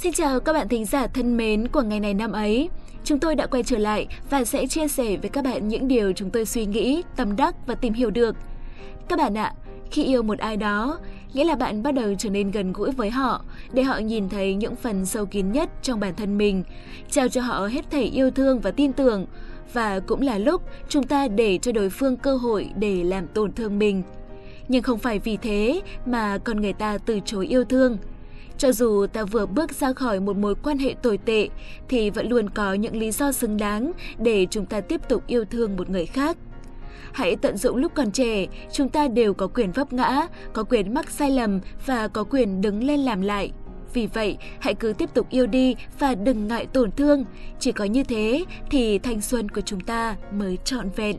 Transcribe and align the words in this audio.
Xin 0.00 0.12
chào 0.12 0.40
các 0.40 0.52
bạn 0.52 0.68
thính 0.68 0.84
giả 0.84 1.06
thân 1.06 1.36
mến 1.36 1.68
của 1.68 1.82
ngày 1.82 2.00
này 2.00 2.14
năm 2.14 2.32
ấy. 2.32 2.70
Chúng 3.04 3.18
tôi 3.18 3.34
đã 3.34 3.46
quay 3.46 3.62
trở 3.62 3.78
lại 3.78 4.06
và 4.30 4.44
sẽ 4.44 4.66
chia 4.66 4.88
sẻ 4.88 5.16
với 5.16 5.30
các 5.30 5.44
bạn 5.44 5.68
những 5.68 5.88
điều 5.88 6.12
chúng 6.12 6.30
tôi 6.30 6.46
suy 6.46 6.66
nghĩ, 6.66 7.02
tâm 7.16 7.36
đắc 7.36 7.54
và 7.66 7.74
tìm 7.74 7.92
hiểu 7.92 8.10
được. 8.10 8.36
Các 9.08 9.18
bạn 9.18 9.34
ạ, 9.34 9.54
khi 9.90 10.04
yêu 10.04 10.22
một 10.22 10.38
ai 10.38 10.56
đó, 10.56 10.98
nghĩa 11.32 11.44
là 11.44 11.54
bạn 11.54 11.82
bắt 11.82 11.94
đầu 11.94 12.14
trở 12.18 12.30
nên 12.30 12.50
gần 12.50 12.72
gũi 12.72 12.90
với 12.90 13.10
họ 13.10 13.44
để 13.72 13.82
họ 13.82 13.98
nhìn 13.98 14.28
thấy 14.28 14.54
những 14.54 14.76
phần 14.76 15.06
sâu 15.06 15.26
kín 15.26 15.52
nhất 15.52 15.70
trong 15.82 16.00
bản 16.00 16.14
thân 16.14 16.38
mình, 16.38 16.64
trao 17.10 17.28
cho 17.28 17.40
họ 17.40 17.66
hết 17.66 17.90
thảy 17.90 18.04
yêu 18.04 18.30
thương 18.30 18.60
và 18.60 18.70
tin 18.70 18.92
tưởng. 18.92 19.26
Và 19.72 20.00
cũng 20.00 20.22
là 20.22 20.38
lúc 20.38 20.62
chúng 20.88 21.06
ta 21.06 21.28
để 21.28 21.58
cho 21.58 21.72
đối 21.72 21.90
phương 21.90 22.16
cơ 22.16 22.36
hội 22.36 22.70
để 22.76 23.04
làm 23.04 23.26
tổn 23.26 23.52
thương 23.52 23.78
mình. 23.78 24.02
Nhưng 24.68 24.82
không 24.82 24.98
phải 24.98 25.18
vì 25.18 25.36
thế 25.36 25.80
mà 26.06 26.38
con 26.38 26.60
người 26.60 26.72
ta 26.72 26.98
từ 26.98 27.20
chối 27.24 27.46
yêu 27.46 27.64
thương. 27.64 27.98
Cho 28.58 28.72
dù 28.72 29.06
ta 29.12 29.24
vừa 29.24 29.46
bước 29.46 29.72
ra 29.72 29.92
khỏi 29.92 30.20
một 30.20 30.36
mối 30.36 30.54
quan 30.62 30.78
hệ 30.78 30.94
tồi 31.02 31.18
tệ 31.18 31.48
thì 31.88 32.10
vẫn 32.10 32.28
luôn 32.28 32.50
có 32.50 32.74
những 32.74 32.96
lý 32.96 33.10
do 33.10 33.32
xứng 33.32 33.56
đáng 33.56 33.92
để 34.18 34.46
chúng 34.50 34.66
ta 34.66 34.80
tiếp 34.80 35.00
tục 35.08 35.22
yêu 35.26 35.44
thương 35.44 35.76
một 35.76 35.90
người 35.90 36.06
khác. 36.06 36.36
Hãy 37.12 37.36
tận 37.36 37.56
dụng 37.56 37.76
lúc 37.76 37.92
còn 37.94 38.10
trẻ, 38.10 38.46
chúng 38.72 38.88
ta 38.88 39.08
đều 39.08 39.34
có 39.34 39.46
quyền 39.46 39.72
vấp 39.72 39.92
ngã, 39.92 40.26
có 40.52 40.64
quyền 40.64 40.94
mắc 40.94 41.10
sai 41.10 41.30
lầm 41.30 41.60
và 41.86 42.08
có 42.08 42.24
quyền 42.24 42.60
đứng 42.60 42.84
lên 42.84 43.00
làm 43.00 43.20
lại. 43.20 43.52
Vì 43.94 44.06
vậy, 44.06 44.36
hãy 44.60 44.74
cứ 44.74 44.92
tiếp 44.98 45.10
tục 45.14 45.26
yêu 45.30 45.46
đi 45.46 45.74
và 45.98 46.14
đừng 46.14 46.48
ngại 46.48 46.66
tổn 46.66 46.92
thương. 46.92 47.24
Chỉ 47.58 47.72
có 47.72 47.84
như 47.84 48.04
thế 48.04 48.44
thì 48.70 48.98
thanh 48.98 49.20
xuân 49.20 49.48
của 49.48 49.60
chúng 49.60 49.80
ta 49.80 50.16
mới 50.32 50.58
trọn 50.64 50.90
vẹn. 50.96 51.16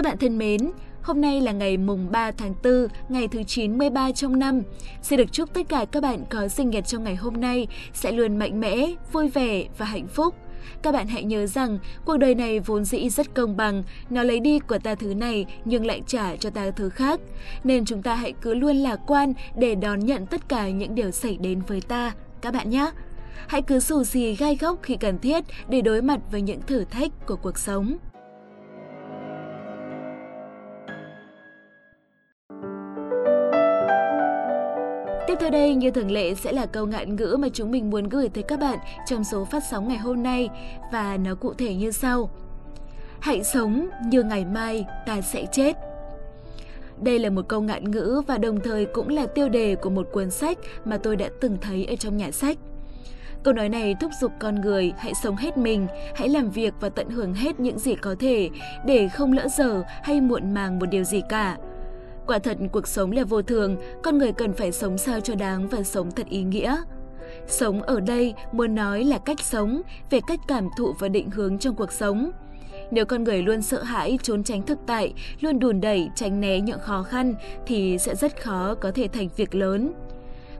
Các 0.00 0.04
bạn 0.04 0.18
thân 0.18 0.38
mến, 0.38 0.60
hôm 1.02 1.20
nay 1.20 1.40
là 1.40 1.52
ngày 1.52 1.76
mùng 1.76 2.10
3 2.10 2.30
tháng 2.30 2.54
4, 2.64 2.86
ngày 3.08 3.28
thứ 3.28 3.42
93 3.42 4.12
trong 4.12 4.38
năm. 4.38 4.62
Xin 5.02 5.16
được 5.16 5.32
chúc 5.32 5.54
tất 5.54 5.68
cả 5.68 5.84
các 5.92 6.02
bạn 6.02 6.24
có 6.30 6.48
sinh 6.48 6.70
nhật 6.70 6.86
trong 6.86 7.04
ngày 7.04 7.16
hôm 7.16 7.40
nay 7.40 7.66
sẽ 7.92 8.12
luôn 8.12 8.36
mạnh 8.36 8.60
mẽ, 8.60 8.86
vui 9.12 9.28
vẻ 9.28 9.64
và 9.78 9.86
hạnh 9.86 10.06
phúc. 10.08 10.34
Các 10.82 10.92
bạn 10.92 11.08
hãy 11.08 11.24
nhớ 11.24 11.46
rằng 11.46 11.78
cuộc 12.04 12.16
đời 12.16 12.34
này 12.34 12.60
vốn 12.60 12.84
dĩ 12.84 13.08
rất 13.08 13.34
công 13.34 13.56
bằng, 13.56 13.82
nó 14.10 14.22
lấy 14.22 14.40
đi 14.40 14.58
của 14.58 14.78
ta 14.78 14.94
thứ 14.94 15.14
này 15.14 15.46
nhưng 15.64 15.86
lại 15.86 16.02
trả 16.06 16.36
cho 16.36 16.50
ta 16.50 16.70
thứ 16.70 16.88
khác. 16.88 17.20
Nên 17.64 17.84
chúng 17.84 18.02
ta 18.02 18.14
hãy 18.14 18.32
cứ 18.32 18.54
luôn 18.54 18.76
lạc 18.76 19.00
quan 19.06 19.32
để 19.56 19.74
đón 19.74 20.00
nhận 20.00 20.26
tất 20.26 20.48
cả 20.48 20.68
những 20.68 20.94
điều 20.94 21.10
xảy 21.10 21.38
đến 21.40 21.60
với 21.66 21.80
ta, 21.80 22.12
các 22.40 22.54
bạn 22.54 22.70
nhé. 22.70 22.90
Hãy 23.46 23.62
cứ 23.62 23.80
xù 23.80 24.04
xì 24.04 24.36
gai 24.36 24.56
góc 24.60 24.78
khi 24.82 24.96
cần 24.96 25.18
thiết 25.18 25.44
để 25.68 25.80
đối 25.80 26.02
mặt 26.02 26.20
với 26.30 26.42
những 26.42 26.60
thử 26.66 26.84
thách 26.84 27.26
của 27.26 27.36
cuộc 27.36 27.58
sống. 27.58 27.96
Tiếp 35.26 35.34
theo 35.40 35.50
đây 35.50 35.74
như 35.74 35.90
thường 35.90 36.10
lệ 36.10 36.34
sẽ 36.34 36.52
là 36.52 36.66
câu 36.66 36.86
ngạn 36.86 37.16
ngữ 37.16 37.36
mà 37.40 37.48
chúng 37.52 37.70
mình 37.70 37.90
muốn 37.90 38.08
gửi 38.08 38.28
tới 38.28 38.42
các 38.42 38.60
bạn 38.60 38.78
trong 39.06 39.24
số 39.24 39.44
phát 39.44 39.62
sóng 39.70 39.88
ngày 39.88 39.98
hôm 39.98 40.22
nay 40.22 40.48
và 40.92 41.16
nó 41.16 41.34
cụ 41.34 41.54
thể 41.54 41.74
như 41.74 41.90
sau. 41.90 42.30
Hãy 43.20 43.44
sống 43.44 43.88
như 44.06 44.22
ngày 44.22 44.44
mai 44.44 44.84
ta 45.06 45.20
sẽ 45.20 45.46
chết. 45.52 45.76
Đây 47.02 47.18
là 47.18 47.30
một 47.30 47.48
câu 47.48 47.60
ngạn 47.60 47.90
ngữ 47.90 48.22
và 48.26 48.38
đồng 48.38 48.60
thời 48.60 48.86
cũng 48.86 49.08
là 49.08 49.26
tiêu 49.26 49.48
đề 49.48 49.74
của 49.74 49.90
một 49.90 50.08
cuốn 50.12 50.30
sách 50.30 50.58
mà 50.84 50.98
tôi 50.98 51.16
đã 51.16 51.28
từng 51.40 51.56
thấy 51.60 51.86
ở 51.86 51.96
trong 51.96 52.16
nhà 52.16 52.30
sách. 52.30 52.58
Câu 53.42 53.54
nói 53.54 53.68
này 53.68 53.94
thúc 54.00 54.10
giục 54.20 54.32
con 54.40 54.60
người 54.60 54.92
hãy 54.98 55.12
sống 55.22 55.36
hết 55.36 55.56
mình, 55.56 55.86
hãy 56.14 56.28
làm 56.28 56.50
việc 56.50 56.74
và 56.80 56.88
tận 56.88 57.10
hưởng 57.10 57.34
hết 57.34 57.60
những 57.60 57.78
gì 57.78 57.94
có 57.94 58.14
thể 58.20 58.50
để 58.86 59.08
không 59.08 59.32
lỡ 59.32 59.48
giờ 59.56 59.82
hay 60.02 60.20
muộn 60.20 60.54
màng 60.54 60.78
một 60.78 60.86
điều 60.86 61.04
gì 61.04 61.22
cả. 61.28 61.56
Quả 62.26 62.38
thật 62.38 62.58
cuộc 62.72 62.88
sống 62.88 63.12
là 63.12 63.24
vô 63.24 63.42
thường, 63.42 63.76
con 64.02 64.18
người 64.18 64.32
cần 64.32 64.52
phải 64.52 64.72
sống 64.72 64.98
sao 64.98 65.20
cho 65.20 65.34
đáng 65.34 65.68
và 65.68 65.82
sống 65.82 66.10
thật 66.10 66.26
ý 66.28 66.42
nghĩa. 66.42 66.76
Sống 67.46 67.82
ở 67.82 68.00
đây 68.00 68.34
muốn 68.52 68.74
nói 68.74 69.04
là 69.04 69.18
cách 69.18 69.40
sống, 69.40 69.82
về 70.10 70.20
cách 70.26 70.40
cảm 70.48 70.68
thụ 70.76 70.92
và 70.98 71.08
định 71.08 71.30
hướng 71.30 71.58
trong 71.58 71.74
cuộc 71.74 71.92
sống. 71.92 72.30
Nếu 72.90 73.04
con 73.04 73.24
người 73.24 73.42
luôn 73.42 73.62
sợ 73.62 73.82
hãi, 73.82 74.18
trốn 74.22 74.42
tránh 74.42 74.62
thực 74.62 74.78
tại, 74.86 75.14
luôn 75.40 75.58
đùn 75.58 75.80
đẩy, 75.80 76.08
tránh 76.14 76.40
né 76.40 76.60
những 76.60 76.80
khó 76.80 77.02
khăn 77.02 77.34
thì 77.66 77.98
sẽ 77.98 78.14
rất 78.14 78.42
khó 78.42 78.74
có 78.74 78.90
thể 78.90 79.08
thành 79.08 79.28
việc 79.36 79.54
lớn. 79.54 79.92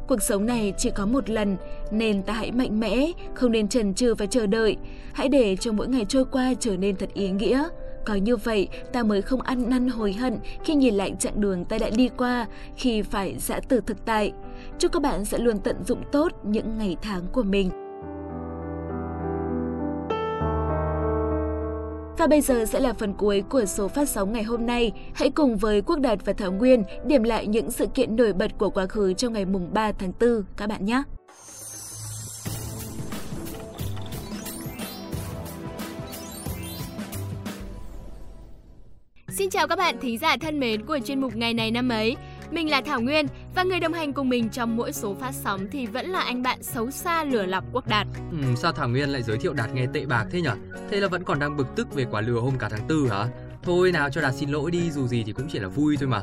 Cuộc 0.08 0.22
sống 0.22 0.46
này 0.46 0.72
chỉ 0.78 0.90
có 0.90 1.06
một 1.06 1.30
lần 1.30 1.56
nên 1.90 2.22
ta 2.22 2.32
hãy 2.32 2.52
mạnh 2.52 2.80
mẽ, 2.80 3.12
không 3.34 3.52
nên 3.52 3.68
chần 3.68 3.94
chừ 3.94 4.14
và 4.14 4.26
chờ 4.26 4.46
đợi. 4.46 4.76
Hãy 5.12 5.28
để 5.28 5.56
cho 5.56 5.72
mỗi 5.72 5.88
ngày 5.88 6.04
trôi 6.08 6.24
qua 6.24 6.54
trở 6.60 6.76
nên 6.76 6.96
thật 6.96 7.08
ý 7.14 7.30
nghĩa. 7.30 7.68
Có 8.04 8.14
như 8.14 8.36
vậy, 8.36 8.68
ta 8.92 9.02
mới 9.02 9.22
không 9.22 9.40
ăn 9.40 9.70
năn 9.70 9.88
hối 9.88 10.12
hận 10.12 10.38
khi 10.64 10.74
nhìn 10.74 10.94
lại 10.94 11.14
chặng 11.18 11.40
đường 11.40 11.64
ta 11.64 11.78
đã 11.78 11.90
đi 11.90 12.08
qua, 12.16 12.46
khi 12.76 13.02
phải 13.02 13.36
giã 13.38 13.60
từ 13.68 13.80
thực 13.80 14.04
tại. 14.04 14.32
Chúc 14.78 14.92
các 14.92 15.02
bạn 15.02 15.24
sẽ 15.24 15.38
luôn 15.38 15.58
tận 15.58 15.84
dụng 15.84 16.02
tốt 16.12 16.32
những 16.42 16.78
ngày 16.78 16.96
tháng 17.02 17.22
của 17.32 17.42
mình. 17.42 17.70
Và 22.18 22.26
bây 22.26 22.40
giờ 22.40 22.64
sẽ 22.64 22.80
là 22.80 22.92
phần 22.92 23.14
cuối 23.14 23.42
của 23.48 23.64
số 23.64 23.88
phát 23.88 24.08
sóng 24.08 24.32
ngày 24.32 24.42
hôm 24.42 24.66
nay. 24.66 24.92
Hãy 25.14 25.30
cùng 25.30 25.56
với 25.56 25.82
Quốc 25.82 26.00
Đạt 26.00 26.24
và 26.24 26.32
Thảo 26.32 26.52
Nguyên 26.52 26.84
điểm 27.04 27.22
lại 27.22 27.46
những 27.46 27.70
sự 27.70 27.86
kiện 27.86 28.16
nổi 28.16 28.32
bật 28.32 28.58
của 28.58 28.70
quá 28.70 28.86
khứ 28.86 29.12
trong 29.12 29.32
ngày 29.32 29.44
mùng 29.44 29.74
3 29.74 29.92
tháng 29.92 30.12
4 30.20 30.42
các 30.56 30.66
bạn 30.66 30.84
nhé. 30.84 31.02
Xin 39.40 39.50
chào 39.50 39.66
các 39.66 39.78
bạn 39.78 39.96
thính 40.00 40.18
giả 40.18 40.36
thân 40.40 40.60
mến 40.60 40.86
của 40.86 40.98
chuyên 41.04 41.20
mục 41.20 41.36
ngày 41.36 41.54
này 41.54 41.70
năm 41.70 41.88
ấy. 41.88 42.16
Mình 42.50 42.70
là 42.70 42.80
Thảo 42.80 43.00
Nguyên 43.00 43.26
và 43.54 43.62
người 43.62 43.80
đồng 43.80 43.92
hành 43.92 44.12
cùng 44.12 44.28
mình 44.28 44.48
trong 44.48 44.76
mỗi 44.76 44.92
số 44.92 45.14
phát 45.14 45.32
sóng 45.32 45.66
thì 45.72 45.86
vẫn 45.86 46.06
là 46.06 46.20
anh 46.20 46.42
bạn 46.42 46.62
xấu 46.62 46.90
xa 46.90 47.24
lừa 47.24 47.46
lọc 47.46 47.64
Quốc 47.72 47.88
Đạt. 47.88 48.06
Ừ, 48.30 48.38
sao 48.56 48.72
Thảo 48.72 48.88
Nguyên 48.88 49.08
lại 49.08 49.22
giới 49.22 49.38
thiệu 49.38 49.52
Đạt 49.52 49.74
nghe 49.74 49.86
tệ 49.92 50.06
bạc 50.06 50.26
thế 50.30 50.40
nhỉ? 50.40 50.50
Thế 50.90 51.00
là 51.00 51.08
vẫn 51.08 51.24
còn 51.24 51.38
đang 51.38 51.56
bực 51.56 51.66
tức 51.76 51.94
về 51.94 52.06
quả 52.10 52.20
lừa 52.20 52.40
hôm 52.40 52.58
cả 52.58 52.68
tháng 52.68 52.86
tư 52.88 53.08
hả? 53.10 53.26
Thôi 53.62 53.92
nào 53.92 54.10
cho 54.10 54.20
Đạt 54.20 54.34
xin 54.34 54.50
lỗi 54.50 54.70
đi, 54.70 54.90
dù 54.90 55.06
gì 55.06 55.22
thì 55.26 55.32
cũng 55.32 55.46
chỉ 55.52 55.58
là 55.58 55.68
vui 55.68 55.96
thôi 55.96 56.08
mà. 56.08 56.22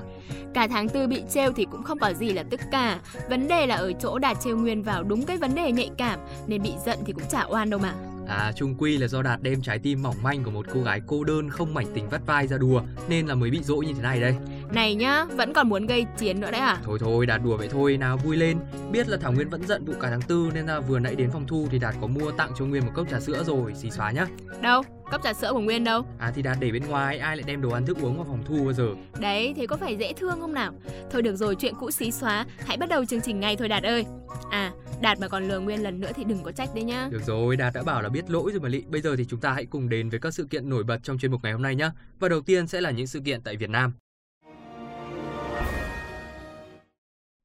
Cả 0.53 0.67
tháng 0.67 0.89
tư 0.89 1.07
bị 1.07 1.23
trêu 1.29 1.51
thì 1.51 1.65
cũng 1.71 1.83
không 1.83 1.99
có 1.99 2.13
gì 2.13 2.31
là 2.31 2.43
tức 2.43 2.59
cả. 2.71 2.99
Vấn 3.29 3.47
đề 3.47 3.67
là 3.67 3.75
ở 3.75 3.93
chỗ 3.99 4.19
Đạt 4.19 4.37
trêu 4.43 4.57
Nguyên 4.57 4.83
vào 4.83 5.03
đúng 5.03 5.25
cái 5.25 5.37
vấn 5.37 5.55
đề 5.55 5.71
nhạy 5.71 5.89
cảm 5.97 6.19
nên 6.47 6.61
bị 6.61 6.71
giận 6.85 6.99
thì 7.05 7.13
cũng 7.13 7.27
chả 7.31 7.43
oan 7.49 7.69
đâu 7.69 7.79
mà. 7.79 7.93
À, 8.27 8.51
trung 8.55 8.75
quy 8.77 8.97
là 8.97 9.07
do 9.07 9.21
Đạt 9.21 9.41
đem 9.41 9.61
trái 9.61 9.79
tim 9.79 10.03
mỏng 10.03 10.15
manh 10.23 10.43
của 10.43 10.51
một 10.51 10.65
cô 10.73 10.81
gái 10.81 11.01
cô 11.07 11.23
đơn 11.23 11.49
không 11.49 11.73
mảnh 11.73 11.85
tình 11.93 12.09
vắt 12.09 12.25
vai 12.25 12.47
ra 12.47 12.57
đùa 12.57 12.81
nên 13.09 13.27
là 13.27 13.35
mới 13.35 13.49
bị 13.49 13.59
dỗi 13.63 13.85
như 13.85 13.93
thế 13.93 14.01
này 14.01 14.21
đây. 14.21 14.35
Này 14.71 14.95
nhá, 14.95 15.25
vẫn 15.25 15.53
còn 15.53 15.69
muốn 15.69 15.85
gây 15.85 16.05
chiến 16.17 16.39
nữa 16.39 16.51
đấy 16.51 16.61
à? 16.61 16.77
Thôi 16.83 16.97
thôi, 17.01 17.25
Đạt 17.25 17.41
đùa 17.43 17.57
vậy 17.57 17.67
thôi, 17.71 17.97
nào 17.97 18.17
vui 18.17 18.37
lên. 18.37 18.57
Biết 18.91 19.09
là 19.09 19.17
Thảo 19.17 19.31
Nguyên 19.31 19.49
vẫn 19.49 19.67
giận 19.67 19.85
vụ 19.85 19.93
cả 19.99 20.09
tháng 20.09 20.21
tư 20.21 20.51
nên 20.53 20.65
là 20.65 20.79
vừa 20.79 20.99
nãy 20.99 21.15
đến 21.15 21.29
phòng 21.31 21.47
thu 21.47 21.67
thì 21.71 21.79
Đạt 21.79 21.95
có 22.01 22.07
mua 22.07 22.31
tặng 22.31 22.51
cho 22.59 22.65
Nguyên 22.65 22.85
một 22.85 22.91
cốc 22.95 23.09
trà 23.09 23.19
sữa 23.19 23.43
rồi, 23.43 23.73
xì 23.75 23.89
xóa 23.91 24.11
nhá. 24.11 24.27
Đâu? 24.61 24.83
Cốc 25.11 25.23
trà 25.23 25.33
sữa 25.33 25.49
của 25.53 25.59
Nguyên 25.59 25.83
đâu? 25.83 26.05
À 26.19 26.31
thì 26.35 26.41
Đạt 26.41 26.57
để 26.59 26.71
bên 26.71 26.83
ngoài, 26.87 27.17
ai 27.17 27.37
lại 27.37 27.43
đem 27.47 27.61
đồ 27.61 27.69
ăn 27.69 27.85
thức 27.85 27.97
uống 28.01 28.15
vào 28.17 28.25
phòng 28.25 28.43
thu 28.47 28.63
bao 28.63 28.73
giờ? 28.73 28.87
Đấy, 29.19 29.53
thế 29.57 29.67
có 29.67 29.77
phải 29.77 29.95
dễ 29.95 30.13
thương 30.13 30.39
không 30.39 30.53
nào? 30.53 30.73
Thôi 31.11 31.21
được 31.21 31.35
rồi, 31.35 31.55
chuyện 31.55 31.73
cũ 31.79 31.91
xí 31.91 32.11
xóa, 32.11 32.45
hãy 32.65 32.77
bắt 32.77 32.89
đầu 32.89 33.05
chương 33.05 33.21
trình 33.21 33.39
ngay 33.39 33.55
thôi 33.55 33.67
Đạt 33.67 33.83
ơi. 33.83 34.05
À, 34.49 34.71
Đạt 35.01 35.19
mà 35.19 35.27
còn 35.27 35.47
lừa 35.47 35.59
Nguyên 35.59 35.83
lần 35.83 35.99
nữa 35.99 36.11
thì 36.15 36.23
đừng 36.23 36.43
có 36.43 36.51
trách 36.51 36.69
đấy 36.75 36.83
nhá. 36.83 37.07
Được 37.11 37.21
rồi, 37.25 37.57
Đạt 37.57 37.73
đã 37.73 37.83
bảo 37.83 38.01
là 38.01 38.09
biết 38.09 38.29
lỗi 38.29 38.51
rồi 38.51 38.59
mà 38.59 38.69
Lị. 38.69 38.83
Bây 38.87 39.01
giờ 39.01 39.15
thì 39.15 39.25
chúng 39.25 39.39
ta 39.39 39.53
hãy 39.53 39.65
cùng 39.65 39.89
đến 39.89 40.09
với 40.09 40.19
các 40.19 40.33
sự 40.33 40.47
kiện 40.49 40.69
nổi 40.69 40.83
bật 40.83 40.99
trong 41.03 41.17
chuyên 41.17 41.31
mục 41.31 41.43
ngày 41.43 41.53
hôm 41.53 41.61
nay 41.61 41.75
nhé. 41.75 41.89
Và 42.19 42.29
đầu 42.29 42.41
tiên 42.41 42.67
sẽ 42.67 42.81
là 42.81 42.91
những 42.91 43.07
sự 43.07 43.19
kiện 43.25 43.41
tại 43.41 43.55
Việt 43.55 43.69
Nam. 43.69 43.93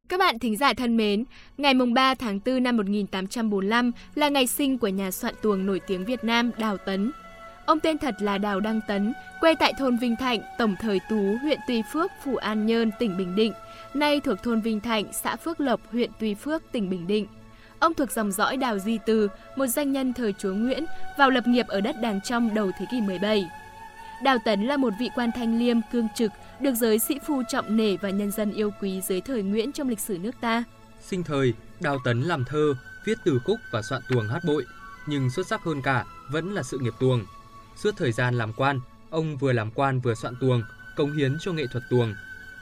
Các 0.09 0.19
bạn 0.19 0.39
thính 0.39 0.57
giả 0.57 0.75
thân 0.75 0.97
mến, 0.97 1.25
ngày 1.59 1.75
3 1.95 2.15
tháng 2.15 2.41
4 2.47 2.63
năm 2.63 2.77
1845 2.77 3.93
là 4.15 4.29
ngày 4.29 4.47
sinh 4.47 4.79
của 4.79 4.89
nhà 4.89 5.11
soạn 5.11 5.35
tuồng 5.43 5.67
nổi 5.67 5.81
tiếng 5.87 6.05
Việt 6.05 6.25
Nam 6.25 6.51
Đào 6.59 6.77
Tấn. 6.77 7.13
Ông 7.67 7.81
tên 7.81 7.99
thật 7.99 8.15
là 8.21 8.39
Đào 8.39 8.61
Đăng 8.61 8.81
Tấn, 8.89 9.13
quê 9.41 9.55
tại 9.61 9.73
thôn 9.79 9.97
Vinh 9.97 10.17
Thạnh, 10.17 10.41
tổng 10.59 10.75
thời 10.81 11.01
Tú, 11.11 11.37
huyện 11.43 11.59
Tuy 11.69 11.83
Phước, 11.93 12.11
Phủ 12.25 12.37
An 12.37 12.67
Nhơn, 12.67 12.91
tỉnh 12.99 13.17
Bình 13.17 13.35
Định, 13.37 13.53
nay 13.95 14.21
thuộc 14.21 14.43
thôn 14.43 14.61
Vinh 14.61 14.81
Thạnh, 14.81 15.05
xã 15.13 15.37
Phước 15.37 15.61
Lộc, 15.61 15.93
huyện 15.93 16.11
Tuy 16.19 16.35
Phước, 16.35 16.63
tỉnh 16.73 16.91
Bình 16.91 17.07
Định. 17.07 17.27
Ông 17.83 17.95
thuộc 17.95 18.11
dòng 18.11 18.33
dõi 18.33 18.57
Đào 18.57 18.79
Duy 18.79 18.99
Từ, 19.07 19.29
một 19.57 19.67
danh 19.67 19.93
nhân 19.93 20.13
thời 20.13 20.35
chúa 20.39 20.55
Nguyễn, 20.55 20.85
vào 21.19 21.31
lập 21.31 21.47
nghiệp 21.47 21.67
ở 21.69 21.81
đất 21.81 21.97
Đàng 22.01 22.21
Trong 22.21 22.55
đầu 22.55 22.71
thế 22.79 22.87
kỷ 22.91 23.01
17. 23.01 23.45
Đào 24.23 24.39
Tấn 24.45 24.63
là 24.63 24.77
một 24.77 24.93
vị 25.01 25.11
quan 25.15 25.31
thanh 25.35 25.59
liêm, 25.59 25.77
cương 25.93 26.09
trực, 26.15 26.33
được 26.61 26.75
giới 26.75 26.99
sĩ 26.99 27.19
phu 27.27 27.43
trọng 27.49 27.77
nể 27.77 27.97
và 27.97 28.11
nhân 28.11 28.31
dân 28.31 28.53
yêu 28.53 28.71
quý 28.81 29.01
dưới 29.01 29.21
thời 29.21 29.43
Nguyễn 29.43 29.73
trong 29.73 29.89
lịch 29.89 30.01
sử 30.01 30.19
nước 30.19 30.35
ta. 30.41 30.65
Sinh 31.01 31.25
thời, 31.25 31.55
Đào 31.81 31.99
Tấn 32.05 32.23
làm 32.23 32.45
thơ, 32.45 32.75
viết 33.05 33.19
từ 33.25 33.41
khúc 33.45 33.57
và 33.73 33.83
soạn 33.83 34.03
tuồng 34.09 34.29
hát 34.29 34.41
bội, 34.47 34.65
nhưng 35.07 35.31
xuất 35.31 35.47
sắc 35.47 35.63
hơn 35.63 35.83
cả 35.83 36.05
vẫn 36.31 36.55
là 36.55 36.63
sự 36.63 36.79
nghiệp 36.79 36.95
tuồng. 37.01 37.25
Suốt 37.77 37.95
thời 37.97 38.13
gian 38.13 38.39
làm 38.39 38.53
quan, 38.53 38.81
ông 39.11 39.37
vừa 39.37 39.53
làm 39.53 39.71
quan 39.71 40.01
vừa 40.01 40.15
soạn 40.15 40.35
tuồng, 40.41 40.63
cống 40.97 41.13
hiến 41.13 41.37
cho 41.41 41.53
nghệ 41.53 41.67
thuật 41.73 41.85
tuồng. 41.91 42.15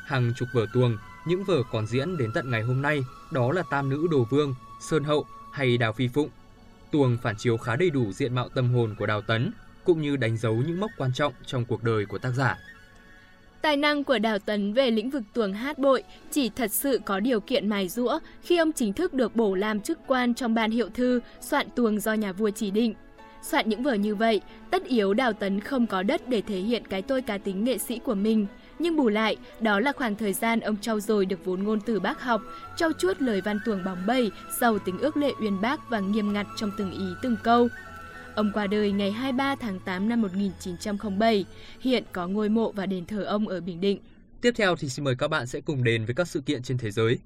Hàng 0.07 0.33
chục 0.37 0.49
vở 0.55 0.67
tuồng, 0.75 0.97
những 1.27 1.45
vở 1.45 1.63
còn 1.73 1.87
diễn 1.87 2.17
đến 2.17 2.31
tận 2.35 2.51
ngày 2.51 2.63
hôm 2.63 2.83
nay, 2.83 3.05
đó 3.31 3.53
là 3.53 3.63
Tam 3.71 3.89
Nữ 3.91 4.07
Đồ 4.11 4.27
Vương, 4.31 4.55
Sơn 4.81 5.05
Hậu 5.05 5.27
hay 5.53 5.79
Đào 5.79 5.93
Phi 5.93 6.09
Phụng. 6.09 6.29
Tuồng 6.91 7.17
phản 7.23 7.37
chiếu 7.37 7.57
khá 7.57 7.77
đầy 7.77 7.91
đủ 7.91 8.13
diện 8.13 8.35
mạo 8.35 8.49
tâm 8.49 8.75
hồn 8.75 8.95
của 8.99 9.07
Đào 9.07 9.23
Tấn, 9.23 9.53
cũng 9.85 10.03
như 10.03 10.17
đánh 10.17 10.37
dấu 10.37 10.55
những 10.55 10.81
mốc 10.81 10.91
quan 10.97 11.11
trọng 11.15 11.33
trong 11.47 11.65
cuộc 11.65 11.83
đời 11.83 12.07
của 12.07 12.19
tác 12.19 12.31
giả. 12.31 12.59
Tài 13.63 13.77
năng 13.77 14.05
của 14.05 14.19
Đào 14.19 14.39
Tấn 14.39 14.73
về 14.73 14.91
lĩnh 14.91 15.11
vực 15.11 15.23
tuồng 15.33 15.53
hát 15.53 15.79
bội 15.79 16.03
chỉ 16.31 16.49
thật 16.49 16.73
sự 16.73 17.01
có 17.05 17.21
điều 17.21 17.41
kiện 17.41 17.69
mài 17.69 17.89
rũa 17.89 18.19
khi 18.43 18.57
ông 18.57 18.73
chính 18.73 18.93
thức 18.93 19.15
được 19.15 19.37
bổ 19.37 19.55
làm 19.55 19.81
chức 19.81 19.99
quan 20.07 20.35
trong 20.35 20.55
ban 20.55 20.71
hiệu 20.71 20.89
thư 20.95 21.21
soạn 21.41 21.67
tuồng 21.77 22.01
do 22.01 22.13
nhà 22.13 22.33
vua 22.33 22.51
chỉ 22.51 22.71
định. 22.71 22.95
Soạn 23.43 23.69
những 23.69 23.83
vở 23.83 23.95
như 23.95 24.15
vậy, 24.15 24.41
tất 24.71 24.85
yếu 24.85 25.15
Đào 25.15 25.33
Tấn 25.33 25.61
không 25.61 25.87
có 25.87 26.03
đất 26.03 26.29
để 26.29 26.43
thể 26.43 26.59
hiện 26.59 26.83
cái 26.87 27.03
tôi 27.03 27.23
cá 27.23 27.39
tính 27.39 27.65
nghệ 27.65 27.79
sĩ 27.79 27.99
của 27.99 28.15
mình. 28.15 28.47
Nhưng 28.81 28.97
bù 28.97 29.09
lại, 29.09 29.37
đó 29.61 29.81
là 29.81 29.93
khoảng 29.93 30.17
thời 30.17 30.33
gian 30.33 30.61
ông 30.61 30.77
trau 30.77 31.01
dồi 31.01 31.27
được 31.27 31.45
vốn 31.45 31.63
ngôn 31.63 31.81
từ 31.81 32.01
bác 32.01 32.23
học, 32.23 32.43
trau 32.77 32.93
chuốt 32.93 33.23
lời 33.23 33.41
văn 33.41 33.59
tuồng 33.65 33.85
bóng 33.85 34.07
bẩy, 34.07 34.31
giàu 34.61 34.79
tính 34.79 34.99
ước 34.99 35.17
lệ 35.17 35.33
uyên 35.41 35.61
bác 35.61 35.91
và 35.91 36.01
nghiêm 36.01 36.33
ngặt 36.33 36.47
trong 36.57 36.71
từng 36.79 36.93
ý 36.93 37.05
từng 37.23 37.37
câu. 37.43 37.69
Ông 38.35 38.51
qua 38.55 38.67
đời 38.67 38.93
ngày 38.93 39.13
23 39.13 39.57
tháng 39.57 39.81
8 39.81 40.09
năm 40.09 40.23
1907, 40.23 41.45
hiện 41.81 42.05
có 42.13 42.27
ngôi 42.27 42.49
mộ 42.49 42.73
và 42.73 42.87
đền 42.87 43.07
thờ 43.07 43.25
ông 43.25 43.49
ở 43.49 43.61
Bình 43.61 43.81
Định. 43.81 43.99
Tiếp 44.41 44.53
theo 44.57 44.77
thì 44.77 44.89
xin 44.89 45.05
mời 45.05 45.15
các 45.19 45.29
bạn 45.29 45.47
sẽ 45.47 45.61
cùng 45.61 45.85
đến 45.85 46.05
với 46.05 46.15
các 46.15 46.29
sự 46.29 46.41
kiện 46.41 46.63
trên 46.63 46.79
thế 46.79 46.91
giới. 46.91 47.19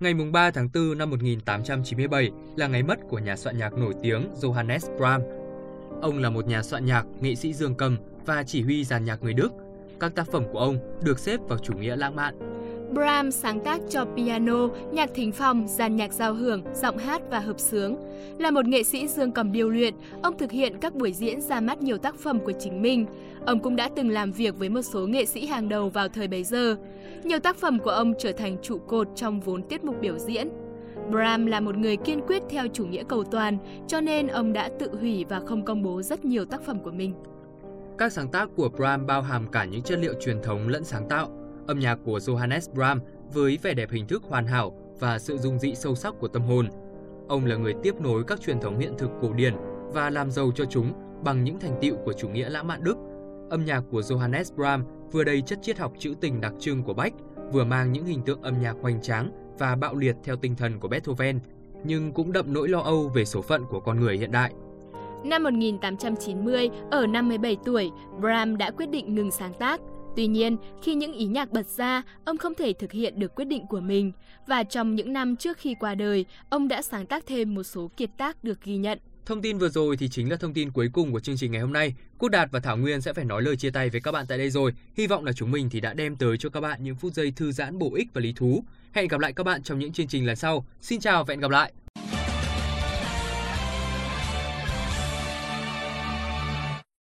Ngày 0.00 0.14
3 0.32 0.50
tháng 0.50 0.68
4 0.74 0.98
năm 0.98 1.10
1897 1.10 2.30
là 2.56 2.66
ngày 2.66 2.82
mất 2.82 2.98
của 3.08 3.18
nhà 3.18 3.36
soạn 3.36 3.58
nhạc 3.58 3.72
nổi 3.72 3.94
tiếng 4.02 4.28
Johannes 4.40 4.96
Brahms. 4.98 5.37
Ông 6.02 6.18
là 6.18 6.30
một 6.30 6.46
nhà 6.46 6.62
soạn 6.62 6.84
nhạc, 6.84 7.06
nghệ 7.20 7.34
sĩ 7.34 7.52
dương 7.52 7.74
cầm 7.74 7.96
và 8.26 8.42
chỉ 8.42 8.62
huy 8.62 8.84
dàn 8.84 9.04
nhạc 9.04 9.22
người 9.22 9.34
Đức. 9.34 9.52
Các 10.00 10.14
tác 10.14 10.26
phẩm 10.32 10.44
của 10.52 10.58
ông 10.58 10.78
được 11.02 11.18
xếp 11.18 11.40
vào 11.48 11.58
chủ 11.58 11.74
nghĩa 11.74 11.96
lãng 11.96 12.16
mạn. 12.16 12.34
Brahms 12.94 13.36
sáng 13.36 13.60
tác 13.60 13.80
cho 13.90 14.04
piano, 14.04 14.68
nhạc 14.92 15.10
thính 15.14 15.32
phòng, 15.32 15.68
dàn 15.68 15.96
nhạc 15.96 16.12
giao 16.12 16.34
hưởng, 16.34 16.62
giọng 16.74 16.98
hát 16.98 17.22
và 17.30 17.38
hợp 17.38 17.60
sướng. 17.60 17.96
Là 18.38 18.50
một 18.50 18.66
nghệ 18.66 18.82
sĩ 18.82 19.08
dương 19.08 19.32
cầm 19.32 19.52
điêu 19.52 19.68
luyện, 19.68 19.94
ông 20.22 20.38
thực 20.38 20.50
hiện 20.50 20.78
các 20.80 20.94
buổi 20.94 21.12
diễn 21.12 21.40
ra 21.40 21.60
mắt 21.60 21.82
nhiều 21.82 21.98
tác 21.98 22.14
phẩm 22.14 22.38
của 22.40 22.52
chính 22.58 22.82
mình. 22.82 23.06
Ông 23.46 23.58
cũng 23.58 23.76
đã 23.76 23.88
từng 23.96 24.10
làm 24.10 24.32
việc 24.32 24.58
với 24.58 24.68
một 24.68 24.82
số 24.82 25.06
nghệ 25.06 25.24
sĩ 25.24 25.46
hàng 25.46 25.68
đầu 25.68 25.88
vào 25.88 26.08
thời 26.08 26.28
bấy 26.28 26.44
giờ. 26.44 26.76
Nhiều 27.24 27.38
tác 27.38 27.56
phẩm 27.56 27.78
của 27.78 27.90
ông 27.90 28.12
trở 28.18 28.32
thành 28.32 28.56
trụ 28.62 28.78
cột 28.78 29.08
trong 29.14 29.40
vốn 29.40 29.62
tiết 29.62 29.84
mục 29.84 29.96
biểu 30.00 30.18
diễn. 30.18 30.48
Brahm 31.10 31.46
là 31.46 31.60
một 31.60 31.76
người 31.76 31.96
kiên 31.96 32.20
quyết 32.26 32.42
theo 32.50 32.66
chủ 32.72 32.86
nghĩa 32.86 33.04
cầu 33.08 33.24
toàn, 33.24 33.58
cho 33.86 34.00
nên 34.00 34.26
ông 34.26 34.52
đã 34.52 34.70
tự 34.78 34.96
hủy 35.00 35.24
và 35.28 35.40
không 35.40 35.64
công 35.64 35.82
bố 35.82 36.02
rất 36.02 36.24
nhiều 36.24 36.44
tác 36.44 36.62
phẩm 36.62 36.80
của 36.82 36.90
mình. 36.90 37.14
Các 37.98 38.12
sáng 38.12 38.28
tác 38.28 38.48
của 38.56 38.68
Brahm 38.68 39.06
bao 39.06 39.22
hàm 39.22 39.48
cả 39.48 39.64
những 39.64 39.82
chất 39.82 39.98
liệu 39.98 40.14
truyền 40.20 40.42
thống 40.42 40.68
lẫn 40.68 40.84
sáng 40.84 41.08
tạo. 41.08 41.28
Âm 41.66 41.78
nhạc 41.78 41.98
của 42.04 42.18
Johannes 42.18 42.74
Brahm 42.74 43.00
với 43.32 43.58
vẻ 43.62 43.74
đẹp 43.74 43.90
hình 43.90 44.06
thức 44.06 44.22
hoàn 44.28 44.46
hảo 44.46 44.72
và 45.00 45.18
sự 45.18 45.38
dung 45.38 45.58
dị 45.58 45.74
sâu 45.74 45.94
sắc 45.94 46.14
của 46.20 46.28
tâm 46.28 46.42
hồn. 46.42 46.68
Ông 47.28 47.46
là 47.46 47.56
người 47.56 47.74
tiếp 47.82 48.00
nối 48.00 48.24
các 48.24 48.40
truyền 48.40 48.60
thống 48.60 48.78
hiện 48.78 48.92
thực 48.98 49.10
cổ 49.20 49.32
điển 49.32 49.54
và 49.92 50.10
làm 50.10 50.30
giàu 50.30 50.52
cho 50.54 50.64
chúng 50.64 50.92
bằng 51.24 51.44
những 51.44 51.60
thành 51.60 51.78
tựu 51.80 51.96
của 52.04 52.12
chủ 52.12 52.28
nghĩa 52.28 52.48
lãng 52.48 52.66
mạn 52.66 52.84
Đức. 52.84 52.96
Âm 53.50 53.64
nhạc 53.64 53.82
của 53.90 54.00
Johannes 54.00 54.54
Brahms 54.56 54.86
vừa 55.12 55.24
đầy 55.24 55.42
chất 55.42 55.58
triết 55.62 55.78
học 55.78 55.92
trữ 55.98 56.14
tình 56.20 56.40
đặc 56.40 56.52
trưng 56.58 56.82
của 56.82 56.94
Bach, 56.94 57.12
vừa 57.52 57.64
mang 57.64 57.92
những 57.92 58.04
hình 58.04 58.22
tượng 58.22 58.42
âm 58.42 58.60
nhạc 58.60 58.76
hoành 58.82 59.02
tráng 59.02 59.30
và 59.58 59.76
bạo 59.76 59.94
liệt 59.96 60.16
theo 60.24 60.36
tinh 60.36 60.56
thần 60.56 60.80
của 60.80 60.88
Beethoven, 60.88 61.40
nhưng 61.84 62.12
cũng 62.12 62.32
đậm 62.32 62.52
nỗi 62.52 62.68
lo 62.68 62.80
âu 62.80 63.08
về 63.14 63.24
số 63.24 63.42
phận 63.42 63.64
của 63.70 63.80
con 63.80 64.00
người 64.00 64.18
hiện 64.18 64.32
đại. 64.32 64.52
Năm 65.24 65.42
1890, 65.42 66.70
ở 66.90 67.06
57 67.06 67.56
tuổi, 67.64 67.90
Brahms 68.20 68.58
đã 68.58 68.70
quyết 68.70 68.90
định 68.90 69.14
ngừng 69.14 69.30
sáng 69.30 69.52
tác. 69.58 69.80
Tuy 70.16 70.26
nhiên, 70.26 70.56
khi 70.82 70.94
những 70.94 71.12
ý 71.12 71.26
nhạc 71.26 71.52
bật 71.52 71.66
ra, 71.66 72.02
ông 72.24 72.36
không 72.36 72.54
thể 72.54 72.72
thực 72.72 72.92
hiện 72.92 73.18
được 73.18 73.34
quyết 73.34 73.44
định 73.44 73.66
của 73.66 73.80
mình. 73.80 74.12
Và 74.46 74.62
trong 74.62 74.94
những 74.94 75.12
năm 75.12 75.36
trước 75.36 75.58
khi 75.58 75.74
qua 75.80 75.94
đời, 75.94 76.24
ông 76.50 76.68
đã 76.68 76.82
sáng 76.82 77.06
tác 77.06 77.26
thêm 77.26 77.54
một 77.54 77.62
số 77.62 77.90
kiệt 77.96 78.10
tác 78.16 78.44
được 78.44 78.62
ghi 78.62 78.76
nhận. 78.76 78.98
Thông 79.28 79.42
tin 79.42 79.58
vừa 79.58 79.68
rồi 79.68 79.96
thì 79.96 80.08
chính 80.08 80.30
là 80.30 80.36
thông 80.36 80.54
tin 80.54 80.70
cuối 80.70 80.90
cùng 80.92 81.12
của 81.12 81.20
chương 81.20 81.36
trình 81.36 81.52
ngày 81.52 81.60
hôm 81.60 81.72
nay. 81.72 81.94
Quốc 82.18 82.28
Đạt 82.28 82.50
và 82.52 82.60
Thảo 82.60 82.76
Nguyên 82.76 83.00
sẽ 83.00 83.12
phải 83.12 83.24
nói 83.24 83.42
lời 83.42 83.56
chia 83.56 83.70
tay 83.70 83.90
với 83.90 84.00
các 84.00 84.12
bạn 84.12 84.26
tại 84.28 84.38
đây 84.38 84.50
rồi. 84.50 84.72
Hy 84.96 85.06
vọng 85.06 85.24
là 85.24 85.32
chúng 85.32 85.50
mình 85.50 85.70
thì 85.70 85.80
đã 85.80 85.94
đem 85.94 86.16
tới 86.16 86.36
cho 86.38 86.48
các 86.48 86.60
bạn 86.60 86.84
những 86.84 86.96
phút 86.96 87.12
giây 87.12 87.32
thư 87.36 87.52
giãn 87.52 87.78
bổ 87.78 87.94
ích 87.94 88.08
và 88.14 88.20
lý 88.20 88.32
thú. 88.36 88.64
Hẹn 88.92 89.08
gặp 89.08 89.20
lại 89.20 89.32
các 89.32 89.44
bạn 89.44 89.62
trong 89.62 89.78
những 89.78 89.92
chương 89.92 90.06
trình 90.06 90.26
lần 90.26 90.36
sau. 90.36 90.66
Xin 90.80 91.00
chào 91.00 91.24
và 91.24 91.32
hẹn 91.32 91.40
gặp 91.40 91.50
lại. 91.50 91.72